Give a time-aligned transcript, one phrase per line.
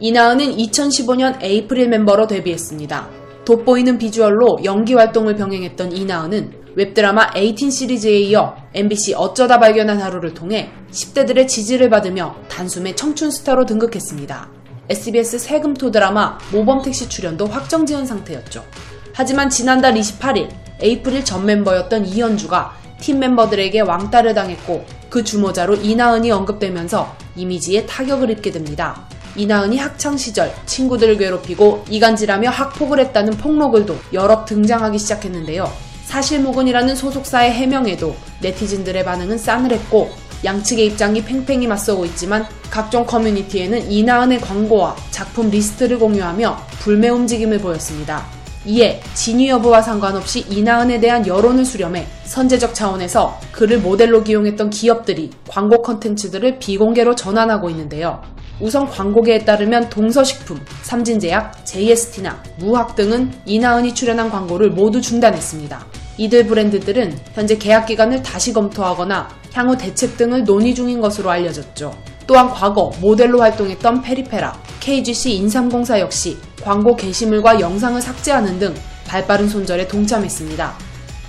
[0.00, 3.08] 이나은은 2015년 에이프릴 멤버로 데뷔했습니다.
[3.44, 10.70] 돋보이는 비주얼로 연기 활동을 병행했던 이나은은 웹드라마 18 시리즈에 이어 MBC 어쩌다 발견한 하루를 통해
[10.90, 14.48] 10대들의 지지를 받으며 단숨에 청춘 스타로 등극했습니다.
[14.90, 18.64] SBS 세금토 드라마 모범택시 출연도 확정 지은 상태였죠.
[19.12, 20.48] 하지만 지난달 28일
[20.80, 28.50] 에이프릴 전 멤버였던 이현주가 팀 멤버들에게 왕따를 당했고 그 주모자로 이나은이 언급되면서 이미지에 타격을 입게
[28.50, 29.08] 됩니다.
[29.36, 35.70] 이나은이 학창 시절 친구들을 괴롭히고 이간질하며 학폭을 했다는 폭로글도 여러 등장하기 시작했는데요.
[36.04, 40.10] 사실무근이라는 소속사의 해명에도 네티즌들의 반응은 싸늘했고
[40.44, 48.24] 양측의 입장이 팽팽히 맞서고 있지만 각종 커뮤니티에는 이나은의 광고와 작품 리스트를 공유하며 불매 움직임을 보였습니다.
[48.66, 55.82] 이에 진위 여부와 상관없이 이나은에 대한 여론을 수렴해 선제적 차원에서 그를 모델로 기용했던 기업들이 광고
[55.82, 58.22] 컨텐츠들을 비공개로 전환하고 있는데요.
[58.60, 65.84] 우선 광고계에 따르면 동서식품, 삼진제약, JST나 무학 등은 이나은이 출연한 광고를 모두 중단했습니다.
[66.16, 71.96] 이들 브랜드들은 현재 계약 기간을 다시 검토하거나 향후 대책 등을 논의 중인 것으로 알려졌죠.
[72.26, 78.74] 또한 과거 모델로 활동했던 페리페라, KGC 인삼공사 역시 광고 게시물과 영상을 삭제하는 등
[79.06, 80.74] 발빠른 손절에 동참했습니다.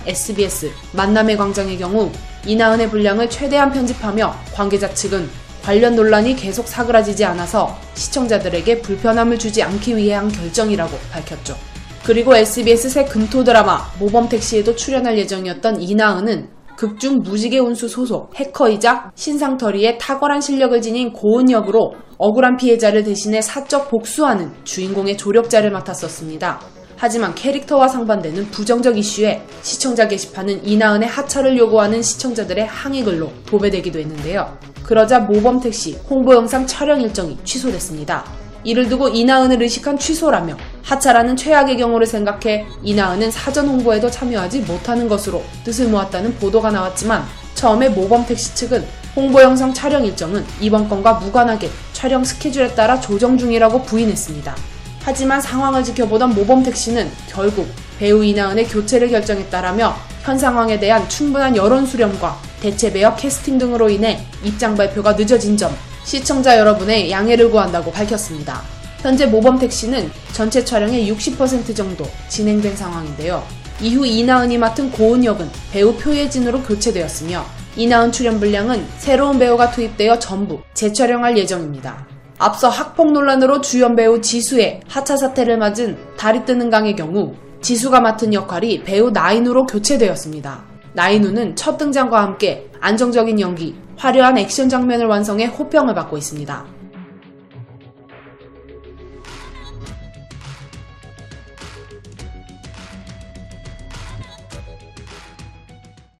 [0.06, 2.10] SBS 만남의 광장의 경우
[2.46, 5.28] 이나은의 분량을 최대한 편집하며 관계자 측은
[5.66, 11.56] 관련 논란이 계속 사그라지지 않아서 시청자들에게 불편함을 주지 않기 위해 한 결정이라고 밝혔죠.
[12.04, 19.98] 그리고 SBS 새 금토 드라마 모범택시에도 출연할 예정이었던 이나은은 극중 무지개 운수 소속 해커이자 신상털이의
[19.98, 26.60] 탁월한 실력을 지닌 고은 역으로 억울한 피해자를 대신해 사적 복수하는 주인공의 조력자를 맡았었습니다.
[26.96, 34.75] 하지만 캐릭터와 상반되는 부정적 이슈에 시청자 게시판은 이나은의 하차를 요구하는 시청자들의 항의글로 도배되기도 했는데요.
[34.86, 38.24] 그러자 모범 택시 홍보 영상 촬영 일정이 취소됐습니다.
[38.62, 45.42] 이를 두고 이나은을 의식한 취소라며 하차라는 최악의 경우를 생각해 이나은은 사전 홍보에도 참여하지 못하는 것으로
[45.64, 47.24] 뜻을 모았다는 보도가 나왔지만
[47.56, 53.36] 처음에 모범 택시 측은 홍보 영상 촬영 일정은 이번 건과 무관하게 촬영 스케줄에 따라 조정
[53.36, 54.54] 중이라고 부인했습니다.
[55.02, 57.66] 하지만 상황을 지켜보던 모범 택시는 결국
[57.98, 64.20] 배우 이나은의 교체를 결정했다라며 현 상황에 대한 충분한 여론 수렴과 대체 배역 캐스팅 등으로 인해
[64.42, 65.74] 입장 발표가 늦어진 점
[66.04, 68.62] 시청자 여러분의 양해를 구한다고 밝혔습니다.
[69.00, 73.42] 현재 모범택시는 전체 촬영의 60% 정도 진행된 상황인데요.
[73.80, 77.44] 이후 이나은이 맡은 고은 역은 배우 표예진으로 교체되었으며
[77.76, 82.06] 이나은 출연 분량은 새로운 배우가 투입되어 전부 재촬영할 예정입니다.
[82.38, 88.32] 앞서 학폭 논란으로 주연 배우 지수의 하차 사태를 맞은 다리 뜨는 강의 경우 지수가 맡은
[88.32, 90.75] 역할이 배우 나인우로 교체되었습니다.
[90.96, 96.64] 나인우는 첫 등장과 함께 안정적인 연기, 화려한 액션 장면을 완성해 호평을 받고 있습니다.